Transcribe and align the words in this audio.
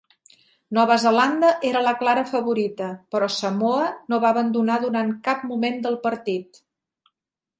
Nova 0.75 0.95
Zelanda 1.01 1.49
era 1.71 1.83
la 1.87 1.91
clara 1.99 2.23
favorita, 2.31 2.87
però 3.15 3.29
Samoa 3.35 3.85
no 4.13 4.21
va 4.23 4.33
abandonar 4.35 4.77
durant 4.87 5.15
cap 5.29 5.43
moment 5.53 5.77
del 5.87 5.99
partit. 6.09 6.61